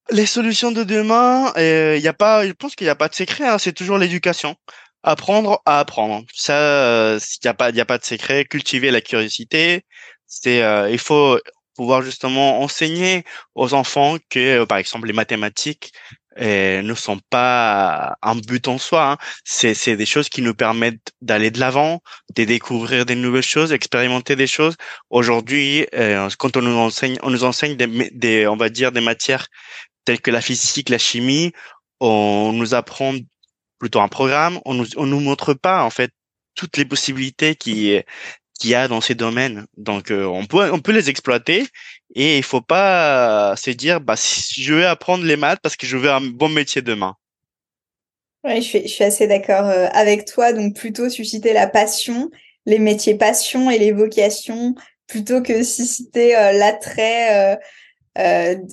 Les 0.10 0.26
solutions 0.26 0.72
de 0.72 0.84
demain, 0.84 1.54
il 1.56 1.62
euh, 1.62 1.98
y 1.98 2.08
a 2.08 2.14
pas, 2.14 2.46
je 2.46 2.52
pense 2.52 2.76
qu'il 2.76 2.86
n'y 2.86 2.92
a 2.92 2.96
pas 2.96 3.08
de 3.08 3.16
secret, 3.16 3.48
hein, 3.48 3.60
c'est 3.60 3.72
toujours 3.72 3.98
l'éducation. 3.98 4.56
Apprendre 5.04 5.62
à 5.66 5.80
apprendre. 5.80 6.26
Ça, 6.34 6.56
il 6.56 7.16
euh, 7.16 7.20
n'y 7.46 7.50
a 7.50 7.54
pas, 7.54 7.70
il 7.70 7.80
a 7.80 7.86
pas 7.86 8.00
de 8.00 8.04
secret. 8.04 8.44
Cultiver 8.44 8.92
la 8.92 9.00
curiosité. 9.00 9.86
C'est, 10.26 10.62
il 10.92 11.00
faut, 11.00 11.40
pouvoir 11.80 12.02
justement 12.02 12.62
enseigner 12.62 13.24
aux 13.56 13.74
enfants 13.74 14.18
que, 14.30 14.64
euh, 14.64 14.66
par 14.66 14.80
exemple, 14.80 15.08
les 15.08 15.14
mathématiques 15.14 15.94
euh, 16.42 16.82
ne 16.82 16.94
sont 16.94 17.22
pas 17.30 18.18
un 18.22 18.36
but 18.36 18.68
en 18.68 18.78
soi. 18.78 19.12
Hein. 19.12 19.18
C'est, 19.46 19.96
des 19.96 20.06
choses 20.06 20.28
qui 20.28 20.42
nous 20.42 20.54
permettent 20.54 21.14
d'aller 21.22 21.52
de 21.52 21.60
l'avant, 21.62 22.02
de 22.36 22.44
découvrir 22.44 23.06
des 23.06 23.16
nouvelles 23.16 23.52
choses, 23.56 23.72
expérimenter 23.72 24.36
des 24.36 24.46
choses. 24.46 24.76
Aujourd'hui, 25.10 25.88
euh, 25.94 26.30
quand 26.38 26.58
on 26.58 26.62
nous 26.62 26.78
enseigne, 26.78 27.18
on 27.24 27.30
nous 27.30 27.46
enseigne 27.46 27.78
des, 27.78 28.10
des, 28.12 28.46
on 28.46 28.58
va 28.58 28.68
dire, 28.68 28.92
des 28.92 29.00
matières 29.00 29.48
telles 30.04 30.20
que 30.20 30.32
la 30.32 30.42
physique, 30.42 30.90
la 30.90 30.98
chimie, 30.98 31.54
on 32.02 32.52
nous 32.52 32.74
apprend 32.74 33.14
plutôt 33.80 34.02
un 34.02 34.10
programme. 34.10 34.60
On 34.66 34.74
nous, 34.74 34.88
on 34.98 35.06
nous 35.06 35.22
montre 35.22 35.54
pas 35.54 35.86
en 35.86 35.92
fait 35.92 36.12
toutes 36.56 36.76
les 36.76 36.84
possibilités 36.84 37.56
qui 37.56 37.98
qu'il 38.60 38.70
y 38.70 38.76
a 38.76 38.88
dans 38.88 39.02
ces 39.02 39.16
domaines. 39.16 39.66
Donc 39.78 40.12
euh, 40.12 40.26
on 40.26 40.46
peut 40.46 40.70
on 40.72 40.80
peut 40.80 40.92
les 40.92 41.10
exploiter 41.10 41.66
et 42.14 42.38
il 42.38 42.44
faut 42.44 42.62
pas 42.62 43.56
se 43.56 43.72
dire 43.72 44.02
bah 44.02 44.16
si 44.16 44.62
je 44.62 44.74
vais 44.74 44.86
apprendre 44.86 45.24
les 45.24 45.38
maths 45.38 45.60
parce 45.64 45.76
que 45.76 45.88
je 45.88 45.98
veux 45.98 46.12
un 46.12 46.22
bon 46.22 46.50
métier 46.50 46.82
demain. 46.82 47.16
Oui, 48.44 48.58
je 48.58 48.68
suis, 48.68 48.82
je 48.84 48.88
suis 48.88 49.04
assez 49.04 49.28
d'accord 49.28 49.66
euh, 49.66 49.88
avec 49.92 50.26
toi. 50.26 50.54
Donc 50.54 50.76
plutôt 50.76 51.10
susciter 51.10 51.54
la 51.54 51.68
passion, 51.68 52.30
les 52.66 52.80
métiers 52.80 53.16
passion 53.16 53.72
et 53.72 53.80
les 53.80 53.92
vocations, 53.92 54.76
plutôt 55.08 55.42
que 55.42 55.64
susciter 55.64 56.38
euh, 56.38 56.52
l'attrait 56.52 57.58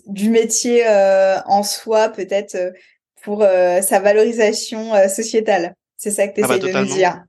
du 0.07 0.29
métier 0.31 0.85
en 0.89 1.63
soi, 1.63 2.09
peut-être 2.09 2.73
pour 3.23 3.43
sa 3.43 4.01
valorisation 4.01 4.93
sociétale. 5.09 5.77
C'est 5.97 6.11
ça 6.11 6.27
que 6.27 6.35
tu 6.35 6.41
essayes 6.41 6.59
ah 6.61 6.67
bah, 6.73 6.81
de 6.81 6.87
nous 6.89 6.95
dire. 6.95 7.23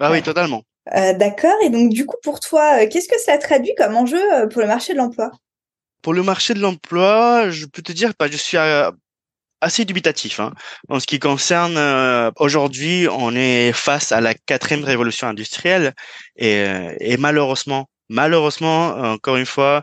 Ah 0.00 0.10
oui, 0.10 0.20
totalement. 0.20 0.64
Euh, 0.94 1.12
d'accord. 1.12 1.56
Et 1.62 1.70
donc, 1.70 1.90
du 1.92 2.06
coup, 2.06 2.16
pour 2.22 2.40
toi, 2.40 2.82
euh, 2.82 2.88
qu'est-ce 2.88 3.08
que 3.08 3.18
ça 3.18 3.38
traduit 3.38 3.74
comme 3.76 3.96
enjeu 3.96 4.20
euh, 4.34 4.46
pour 4.46 4.60
le 4.60 4.66
marché 4.66 4.92
de 4.92 4.98
l'emploi? 4.98 5.30
Pour 6.02 6.14
le 6.14 6.22
marché 6.22 6.54
de 6.54 6.60
l'emploi, 6.60 7.50
je 7.50 7.66
peux 7.66 7.82
te 7.82 7.92
dire, 7.92 8.12
bah, 8.18 8.28
je 8.30 8.36
suis 8.36 8.56
assez 9.60 9.84
dubitatif. 9.84 10.40
Hein. 10.40 10.52
En 10.88 11.00
ce 11.00 11.06
qui 11.06 11.18
concerne, 11.18 11.76
aujourd'hui, 12.36 13.08
on 13.10 13.34
est 13.34 13.72
face 13.72 14.12
à 14.12 14.20
la 14.20 14.32
quatrième 14.34 14.84
révolution 14.84 15.26
industrielle 15.26 15.94
et 16.36 17.16
malheureusement, 17.18 17.88
malheureusement, 18.08 18.90
encore 18.90 19.36
une 19.36 19.46
fois, 19.46 19.82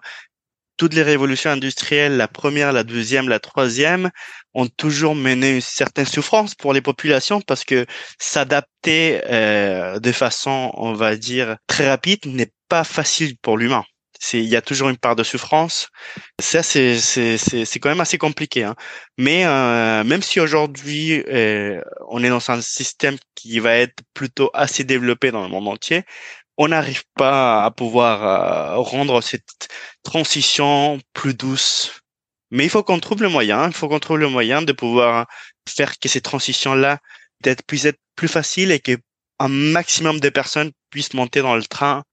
toutes 0.78 0.94
les 0.94 1.04
révolutions 1.04 1.50
industrielles, 1.52 2.18
la 2.18 2.28
première, 2.28 2.74
la 2.74 2.84
deuxième, 2.84 3.30
la 3.30 3.40
troisième, 3.40 4.10
ont 4.54 4.68
toujours 4.68 5.16
mené 5.16 5.56
une 5.56 5.62
certaine 5.62 6.06
souffrance 6.06 6.56
pour 6.56 6.74
les 6.74 6.82
populations 6.82 7.42
parce 7.42 7.64
que 7.64 7.86
s'adapter 8.20 9.22
euh, 9.30 10.00
de 10.00 10.12
façon, 10.12 10.72
on 10.76 10.94
va 10.94 11.16
dire, 11.16 11.58
très 11.68 11.90
rapide 11.90 12.26
n'est 12.26 12.52
pas 12.70 12.84
facile 12.84 13.38
pour 13.38 13.58
l'humain. 13.58 13.84
C'est, 14.20 14.40
il 14.40 14.48
y 14.48 14.56
a 14.56 14.62
toujours 14.62 14.90
une 14.90 14.98
part 14.98 15.16
de 15.16 15.24
souffrance. 15.24 15.90
Ça, 16.40 16.64
c'est, 16.64 17.00
c'est, 17.00 17.38
c'est, 17.38 17.66
c'est 17.66 17.80
quand 17.80 17.90
même 17.90 18.02
assez 18.02 18.18
compliqué. 18.18 18.64
Hein. 18.64 18.76
Mais 19.18 19.46
euh, 19.46 20.04
même 20.04 20.22
si 20.22 20.40
aujourd'hui 20.40 21.22
euh, 21.28 21.82
on 22.08 22.24
est 22.24 22.30
dans 22.30 22.50
un 22.50 22.62
système 22.62 23.18
qui 23.36 23.60
va 23.60 23.76
être 23.76 24.04
plutôt 24.14 24.50
assez 24.54 24.84
développé 24.84 25.32
dans 25.32 25.44
le 25.44 25.50
monde 25.50 25.68
entier, 25.68 26.04
on 26.58 26.70
n'arrive 26.70 27.04
pas 27.16 27.64
à 27.66 27.72
pouvoir 27.72 28.24
euh, 28.24 28.78
rendre 28.78 29.22
cette 29.22 29.68
transition 30.04 31.00
plus 31.14 31.34
douce. 31.34 32.02
Mais 32.52 32.64
il 32.64 32.70
faut 32.70 32.84
qu'on 32.84 33.00
trouve 33.00 33.22
le 33.22 33.30
moyen, 33.30 33.68
il 33.68 33.74
faut 33.74 33.90
qu'on 33.90 34.00
trouve 34.00 34.20
le 34.20 34.30
moyen 34.30 34.62
de 34.62 34.72
pouvoir 34.72 35.28
faire 35.68 36.00
que 36.00 36.08
ces 36.08 36.22
transitions-là 36.22 37.00
puissent 37.68 37.86
être 37.86 38.00
plus 38.16 38.28
faciles 38.28 38.72
et 38.72 38.80
que 38.80 38.98
un 39.40 39.50
maximum 39.50 40.20
de 40.20 40.30
personnes 40.30 40.72
puissent 40.90 41.14
monter 41.14 41.42
dans 41.42 41.56
le 41.56 41.64
train 41.64 42.04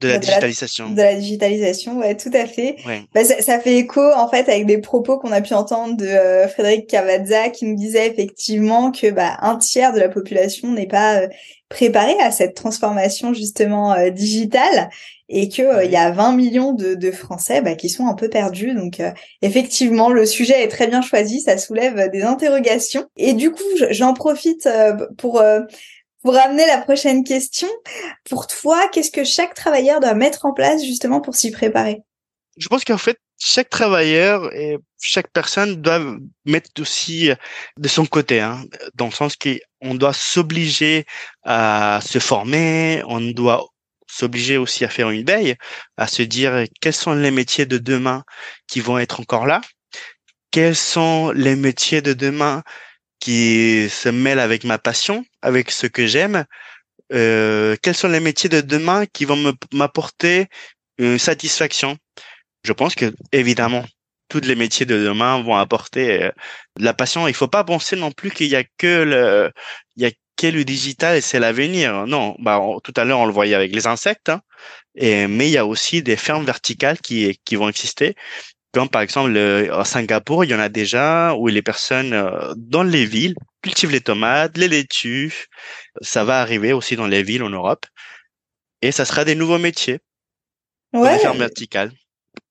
de 0.00 0.08
la 0.08 0.18
digitalisation. 0.18 0.90
de 0.90 1.00
la 1.00 1.14
digitalisation, 1.14 1.98
ouais, 1.98 2.16
tout 2.16 2.30
à 2.34 2.46
fait. 2.46 2.76
Bah, 3.14 3.24
ça, 3.24 3.60
fait 3.60 3.76
écho 3.76 4.00
en 4.00 4.28
fait 4.28 4.48
avec 4.48 4.66
des 4.66 4.78
propos 4.78 5.18
qu'on 5.18 5.32
a 5.32 5.40
pu 5.40 5.54
entendre 5.54 5.96
de 5.96 6.06
euh, 6.06 6.48
Frédéric 6.48 6.88
Cavazza 6.88 7.50
qui 7.50 7.64
nous 7.64 7.76
disait 7.76 8.08
effectivement 8.08 8.90
que 8.90 9.10
bah, 9.10 9.38
un 9.40 9.56
tiers 9.56 9.92
de 9.92 10.00
la 10.00 10.08
population 10.08 10.72
n'est 10.72 10.88
pas 10.88 11.20
euh, 11.20 11.28
préparé 11.74 12.18
à 12.20 12.30
cette 12.30 12.54
transformation 12.54 13.34
justement 13.34 13.92
euh, 13.92 14.10
digitale 14.10 14.88
et 15.28 15.48
que 15.48 15.84
il 15.84 15.90
y 15.90 15.96
a 15.96 16.10
20 16.10 16.32
millions 16.32 16.72
de, 16.72 17.10
Français 17.10 17.62
bah, 17.62 17.74
qui 17.74 17.88
sont 17.88 18.06
un 18.06 18.14
peu 18.14 18.28
perdus. 18.28 18.74
Donc 18.74 19.00
effectivement, 19.40 20.10
le 20.10 20.26
sujet 20.26 20.62
est 20.62 20.68
très 20.68 20.86
bien 20.86 21.00
choisi, 21.00 21.40
ça 21.40 21.56
soulève 21.56 22.10
des 22.10 22.22
interrogations. 22.22 23.06
Et 23.16 23.32
du 23.32 23.50
coup, 23.50 23.64
j'en 23.90 24.12
profite 24.12 24.68
pour 25.16 25.42
pour 26.24 26.34
ramener 26.34 26.66
la 26.66 26.78
prochaine 26.78 27.22
question, 27.22 27.68
pour 28.28 28.46
toi, 28.46 28.88
qu'est-ce 28.92 29.10
que 29.10 29.24
chaque 29.24 29.54
travailleur 29.54 30.00
doit 30.00 30.14
mettre 30.14 30.46
en 30.46 30.52
place 30.52 30.82
justement 30.82 31.20
pour 31.20 31.34
s'y 31.34 31.50
préparer? 31.50 32.02
Je 32.56 32.68
pense 32.68 32.84
qu'en 32.84 32.98
fait, 32.98 33.18
chaque 33.38 33.68
travailleur 33.68 34.52
et 34.54 34.78
chaque 35.00 35.30
personne 35.32 35.82
doit 35.82 36.00
mettre 36.44 36.70
aussi 36.80 37.30
de 37.78 37.88
son 37.88 38.06
côté, 38.06 38.40
hein, 38.40 38.64
dans 38.94 39.06
le 39.06 39.12
sens 39.12 39.36
qu'on 39.36 39.94
doit 39.94 40.12
s'obliger 40.12 41.04
à 41.44 42.00
se 42.04 42.18
former, 42.18 43.02
on 43.06 43.20
doit 43.20 43.66
s'obliger 44.06 44.56
aussi 44.56 44.84
à 44.84 44.88
faire 44.88 45.10
une 45.10 45.24
veille, 45.24 45.56
à 45.96 46.06
se 46.06 46.22
dire 46.22 46.64
quels 46.80 46.94
sont 46.94 47.14
les 47.14 47.30
métiers 47.32 47.66
de 47.66 47.78
demain 47.78 48.24
qui 48.68 48.80
vont 48.80 48.98
être 48.98 49.20
encore 49.20 49.46
là, 49.46 49.60
quels 50.50 50.76
sont 50.76 51.32
les 51.32 51.56
métiers 51.56 52.02
de 52.02 52.12
demain 52.12 52.62
qui 53.18 53.88
se 53.90 54.08
mêle 54.08 54.38
avec 54.38 54.64
ma 54.64 54.78
passion, 54.78 55.24
avec 55.42 55.70
ce 55.70 55.86
que 55.86 56.06
j'aime. 56.06 56.44
Euh, 57.12 57.76
quels 57.82 57.94
sont 57.94 58.08
les 58.08 58.20
métiers 58.20 58.48
de 58.48 58.60
demain 58.60 59.06
qui 59.06 59.24
vont 59.24 59.54
m'apporter 59.72 60.46
une 60.98 61.18
satisfaction 61.18 61.96
Je 62.64 62.72
pense 62.72 62.94
que 62.94 63.14
évidemment, 63.32 63.84
tous 64.28 64.40
les 64.40 64.56
métiers 64.56 64.86
de 64.86 64.96
demain 65.04 65.42
vont 65.42 65.56
apporter 65.56 66.24
euh, 66.24 66.30
de 66.78 66.84
la 66.84 66.94
passion. 66.94 67.28
Il 67.28 67.34
faut 67.34 67.48
pas 67.48 67.64
penser 67.64 67.96
non 67.96 68.10
plus 68.10 68.30
qu'il 68.30 68.48
y 68.48 68.56
a 68.56 68.64
que 68.78 69.02
le, 69.02 69.52
il 69.96 70.02
y 70.02 70.06
a 70.06 70.10
que 70.36 70.46
le 70.48 70.64
digital 70.64 71.16
et 71.16 71.20
c'est 71.20 71.38
l'avenir. 71.38 72.06
Non, 72.06 72.34
bah 72.40 72.60
tout 72.82 72.94
à 72.96 73.04
l'heure 73.04 73.20
on 73.20 73.26
le 73.26 73.32
voyait 73.32 73.54
avec 73.54 73.74
les 73.74 73.86
insectes, 73.86 74.30
hein, 74.30 74.40
et 74.96 75.26
mais 75.28 75.48
il 75.48 75.52
y 75.52 75.58
a 75.58 75.66
aussi 75.66 76.02
des 76.02 76.16
fermes 76.16 76.44
verticales 76.44 76.98
qui 77.00 77.38
qui 77.44 77.56
vont 77.56 77.68
exister 77.68 78.16
comme 78.74 78.88
par 78.88 79.02
exemple 79.02 79.38
à 79.38 79.84
Singapour, 79.84 80.44
il 80.44 80.50
y 80.50 80.54
en 80.54 80.58
a 80.58 80.68
déjà 80.68 81.34
où 81.36 81.46
les 81.46 81.62
personnes 81.62 82.12
euh, 82.12 82.52
dans 82.56 82.82
les 82.82 83.06
villes 83.06 83.36
cultivent 83.62 83.92
les 83.92 84.00
tomates, 84.00 84.58
les 84.58 84.68
laitues. 84.68 85.46
Ça 86.02 86.24
va 86.24 86.40
arriver 86.40 86.72
aussi 86.72 86.96
dans 86.96 87.06
les 87.06 87.22
villes 87.22 87.44
en 87.44 87.50
Europe. 87.50 87.86
Et 88.82 88.90
ça 88.90 89.04
sera 89.04 89.24
des 89.24 89.36
nouveaux 89.36 89.58
métiers. 89.58 90.00
Ouais. 90.92 91.18
fermes 91.20 91.38
verticales. 91.38 91.92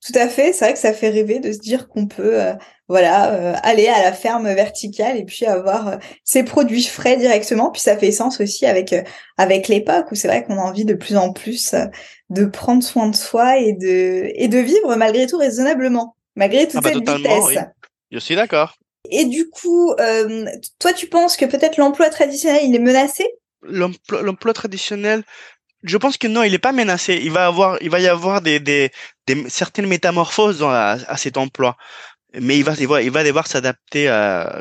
Tout 0.05 0.17
à 0.17 0.27
fait. 0.27 0.53
C'est 0.53 0.65
vrai 0.65 0.74
que 0.74 0.79
ça 0.79 0.93
fait 0.93 1.10
rêver 1.10 1.39
de 1.39 1.51
se 1.51 1.60
dire 1.60 1.88
qu'on 1.88 2.07
peut, 2.07 2.41
euh, 2.41 2.53
voilà, 2.88 3.33
euh, 3.33 3.55
aller 3.63 3.88
à 3.88 4.03
la 4.03 4.12
ferme 4.12 4.53
verticale 4.53 5.17
et 5.17 5.24
puis 5.24 5.45
avoir 5.45 5.98
ses 6.24 6.43
produits 6.43 6.83
frais 6.83 7.17
directement. 7.17 7.72
Puis 7.72 7.81
ça 7.81 7.98
fait 7.98 8.12
sens 8.12 8.41
aussi 8.41 8.65
avec 8.65 8.93
avec 9.38 9.67
l'époque 9.67 10.12
où 10.12 10.15
c'est 10.15 10.27
vrai 10.27 10.43
qu'on 10.43 10.57
a 10.57 10.62
envie 10.62 10.86
de 10.86 10.93
plus 10.93 11.15
en 11.15 11.31
plus 11.31 11.74
de 12.29 12.45
prendre 12.45 12.83
soin 12.83 13.07
de 13.07 13.15
soi 13.15 13.57
et 13.57 13.74
de, 13.74 14.31
et 14.36 14.48
de 14.48 14.57
vivre 14.57 14.95
malgré 14.95 15.27
tout 15.27 15.38
raisonnablement, 15.38 16.15
malgré 16.36 16.67
toute 16.67 16.77
ah 16.77 16.81
bah 16.81 16.89
cette 16.93 17.10
vitesse. 17.10 17.60
Je 18.12 18.19
suis 18.19 18.36
d'accord. 18.36 18.75
Et 19.10 19.25
du 19.25 19.50
coup, 19.50 19.91
euh, 20.00 20.45
toi, 20.79 20.93
tu 20.93 21.07
penses 21.07 21.36
que 21.36 21.45
peut-être 21.45 21.77
l'emploi 21.77 22.10
traditionnel, 22.10 22.62
il 22.63 22.75
est 22.75 22.79
menacé? 22.79 23.27
L'emploi 23.62 24.53
traditionnel, 24.53 25.24
je 25.84 25.98
pense 25.98 26.18
que 26.18 26.28
non, 26.28 26.44
il 26.44 26.52
n'est 26.52 26.60
pas 26.60 26.72
menacé. 26.72 27.20
Il 27.24 27.32
va 27.32 27.48
avoir, 27.48 27.78
il 27.82 27.90
va 27.90 28.00
y 28.00 28.08
avoir 28.08 28.42
des, 28.42 28.60
des, 28.60 28.92
des 29.28 29.50
certaines 29.50 29.88
métamorphoses 29.88 30.60
dans 30.60 30.70
à 30.70 31.18
cet 31.18 31.38
emploi. 31.38 31.78
Mais 32.42 32.58
il 32.58 32.63
va 32.63 32.74
il 32.80 32.88
va, 32.88 33.02
il 33.02 33.12
va 33.12 33.24
devoir 33.24 33.46
s'adapter 33.46 34.08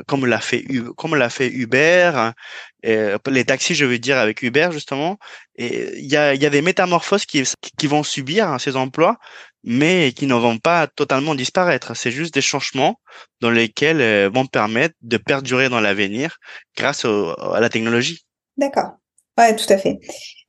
comme 0.07 0.27
l'a 0.27 0.41
fait 0.41 0.67
comme 0.97 1.15
l'a 1.15 1.31
fait 1.31 1.49
Uber 1.49 2.13
hein, 2.15 2.35
et 2.83 3.15
les 3.31 3.45
taxis 3.47 3.75
je 3.75 3.87
veux 3.87 3.99
dire 3.99 4.19
avec 4.19 4.43
Uber 4.43 4.69
justement. 4.73 5.17
Et 5.57 5.99
il 5.99 6.11
y 6.11 6.17
a 6.19 6.35
y 6.35 6.45
a 6.45 6.51
des 6.51 6.61
métamorphoses 6.61 7.25
qui 7.25 7.43
qui 7.79 7.87
vont 7.87 8.03
subir 8.03 8.49
hein, 8.49 8.59
ces 8.59 8.77
emplois 8.77 9.17
mais 9.65 10.13
qui 10.13 10.27
ne 10.27 10.35
vont 10.35 10.59
pas 10.59 10.87
totalement 10.87 11.35
disparaître. 11.35 11.95
C'est 11.97 12.11
juste 12.11 12.35
des 12.35 12.41
changements 12.43 13.01
dans 13.41 13.51
lesquels 13.51 14.01
euh, 14.01 14.31
vont 14.33 14.47
permettre 14.47 14.95
de 15.03 15.17
perdurer 15.17 15.69
dans 15.69 15.81
l'avenir 15.81 16.39
grâce 16.77 17.05
à 17.05 17.61
la 17.61 17.69
technologie. 17.69 18.25
D'accord 18.57 18.97
Ouais, 19.39 19.57
tout 19.57 19.71
à 19.73 19.79
fait. 19.79 19.99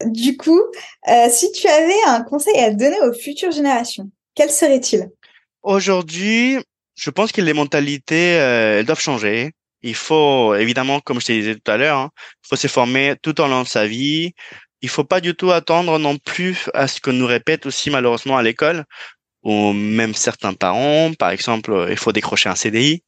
Du 0.06 0.36
coup, 0.36 0.62
euh, 1.08 1.28
si 1.30 1.52
tu 1.52 1.68
avais 1.68 2.04
un 2.08 2.22
conseil 2.22 2.58
à 2.60 2.72
donner 2.72 3.00
aux 3.02 3.14
futures 3.14 3.52
générations, 3.52 4.10
quel 4.36 4.50
serait-il? 4.50 5.10
Aujourd'hui, 5.62 6.58
je 6.96 7.10
pense 7.10 7.32
que 7.32 7.42
les 7.42 7.54
mentalités, 7.54 8.38
euh, 8.38 8.80
elles 8.80 8.86
doivent 8.86 9.00
changer. 9.00 9.52
Il 9.82 9.96
faut, 9.96 10.56
évidemment, 10.56 11.00
comme 11.00 11.22
je 11.22 11.28
te 11.28 11.32
disais 11.32 11.56
tout 11.56 11.72
à 11.72 11.78
l'heure, 11.78 11.98
hein, 11.98 12.12
il 12.44 12.48
faut 12.50 12.56
se 12.56 12.68
former 12.68 13.16
tout 13.22 13.40
au 13.40 13.48
long 13.48 13.64
de 13.64 13.68
sa 13.68 13.88
vie. 13.88 14.34
Il 14.82 14.90
faut 14.90 15.04
pas 15.06 15.22
du 15.22 15.34
tout 15.34 15.52
attendre 15.52 15.98
non 15.98 16.18
plus 16.18 16.70
à 16.74 16.88
ce 16.88 17.00
qu'on 17.00 17.14
nous 17.14 17.26
répète 17.26 17.66
aussi 17.66 17.90
malheureusement 17.90 18.38
à 18.38 18.44
l'école 18.44 18.84
ou 19.44 19.72
même 19.74 20.14
certains 20.14 20.54
parents. 20.54 21.14
Par 21.14 21.30
exemple, 21.30 21.88
il 21.90 21.98
faut 21.98 22.12
décrocher 22.12 22.50
un 22.50 22.56
CDI. 22.56 23.04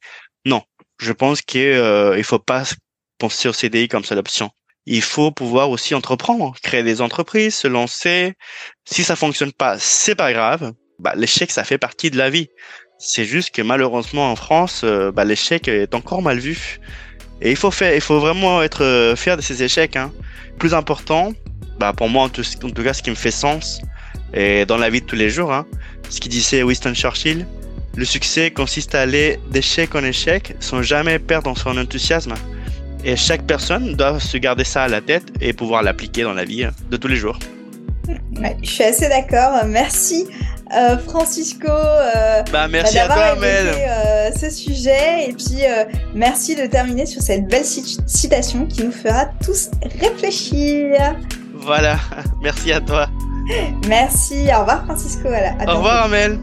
Non, 0.46 0.62
je 0.98 1.12
pense 1.12 1.42
qu'il 1.42 1.60
euh, 1.60 2.22
faut 2.22 2.38
pas 2.38 2.64
penser 3.18 3.48
au 3.48 3.52
CDI 3.52 3.88
comme 3.88 4.04
seule 4.04 4.18
option. 4.18 4.50
Il 4.86 5.02
faut 5.02 5.32
pouvoir 5.32 5.70
aussi 5.70 5.94
entreprendre, 5.94 6.54
créer 6.62 6.84
des 6.84 7.00
entreprises, 7.00 7.56
se 7.56 7.66
lancer. 7.66 8.34
Si 8.84 9.02
ça 9.02 9.16
fonctionne 9.16 9.52
pas, 9.52 9.78
c'est 9.78 10.14
pas 10.14 10.32
grave. 10.32 10.72
Bah, 11.00 11.14
l'échec, 11.16 11.50
ça 11.50 11.64
fait 11.64 11.78
partie 11.78 12.10
de 12.10 12.16
la 12.16 12.30
vie. 12.30 12.48
C'est 12.98 13.24
juste 13.24 13.50
que 13.50 13.62
malheureusement 13.62 14.30
en 14.30 14.36
France, 14.36 14.82
euh, 14.84 15.10
bah, 15.10 15.24
l'échec 15.24 15.68
est 15.68 15.94
encore 15.94 16.22
mal 16.22 16.38
vu. 16.38 16.78
Et 17.42 17.50
il 17.50 17.56
faut 17.56 17.70
faire, 17.70 17.94
il 17.94 18.00
faut 18.00 18.20
vraiment 18.20 18.62
être 18.62 18.82
euh, 18.84 19.16
fier 19.16 19.36
de 19.36 19.42
ces 19.42 19.62
échecs. 19.62 19.96
Hein. 19.96 20.12
Plus 20.58 20.72
important, 20.72 21.32
bah 21.78 21.92
pour 21.92 22.08
moi 22.08 22.24
en 22.24 22.28
tout, 22.28 22.42
cas, 22.42 22.94
ce 22.94 23.02
qui 23.02 23.10
me 23.10 23.16
fait 23.16 23.30
sens 23.30 23.82
et 24.32 24.64
dans 24.64 24.78
la 24.78 24.88
vie 24.88 25.02
de 25.02 25.06
tous 25.06 25.16
les 25.16 25.28
jours, 25.28 25.52
hein, 25.52 25.66
ce 26.08 26.20
qui 26.20 26.28
disait 26.28 26.62
Winston 26.62 26.94
Churchill, 26.94 27.46
le 27.94 28.04
succès 28.04 28.50
consiste 28.50 28.94
à 28.94 29.02
aller 29.02 29.38
d'échec 29.50 29.94
en 29.94 30.04
échec 30.04 30.54
sans 30.60 30.82
jamais 30.82 31.18
perdre 31.18 31.56
son 31.56 31.76
enthousiasme. 31.76 32.34
Et 33.06 33.14
chaque 33.14 33.46
personne 33.46 33.94
doit 33.94 34.18
se 34.18 34.36
garder 34.36 34.64
ça 34.64 34.82
à 34.82 34.88
la 34.88 35.00
tête 35.00 35.22
et 35.40 35.52
pouvoir 35.52 35.84
l'appliquer 35.84 36.24
dans 36.24 36.32
la 36.32 36.44
vie 36.44 36.64
hein, 36.64 36.72
de 36.90 36.96
tous 36.96 37.06
les 37.06 37.14
jours. 37.14 37.38
je 38.62 38.68
suis 38.68 38.82
assez 38.82 39.08
d'accord. 39.08 39.64
Merci 39.64 40.26
euh, 40.76 40.98
Francisco 40.98 41.68
euh, 41.68 42.42
bah, 42.50 42.66
merci 42.66 42.98
à 42.98 43.06
toi, 43.06 43.36
euh, 43.40 44.30
ce 44.36 44.50
sujet 44.50 45.28
et 45.28 45.32
puis 45.32 45.62
merci 46.12 46.56
de 46.56 46.66
terminer 46.66 47.06
sur 47.06 47.22
cette 47.22 47.46
belle 47.46 47.64
citation 47.64 48.66
qui 48.66 48.82
nous 48.82 48.90
fera 48.90 49.26
tous 49.44 49.70
réfléchir. 50.00 51.14
Voilà, 51.54 51.98
merci 52.42 52.72
à 52.72 52.80
toi. 52.80 53.06
Merci, 53.86 54.48
au 54.52 54.60
revoir 54.60 54.84
Francisco. 54.86 55.28
au 55.28 55.76
revoir 55.76 56.06
Amel. 56.06 56.40